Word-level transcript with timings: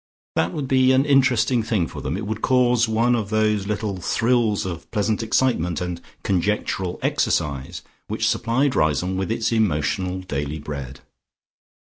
That 0.35 0.51
would 0.51 0.67
be 0.67 0.93
an 0.93 1.05
interesting 1.05 1.61
thing 1.61 1.85
for 1.85 2.01
them: 2.01 2.17
it 2.17 2.25
would 2.25 2.41
cause 2.41 2.87
one 2.87 3.13
of 3.15 3.29
those 3.29 3.67
little 3.67 4.01
thrills 4.01 4.65
of 4.65 4.89
pleasant 4.89 5.21
excitement 5.21 5.79
and 5.79 6.01
conjectural 6.23 6.97
exercise 7.03 7.83
which 8.07 8.27
supplied 8.27 8.73
Riseholme 8.75 9.15
with 9.17 9.31
its 9.31 9.51
emotional 9.51 10.21
daily 10.21 10.57
bread. 10.57 11.01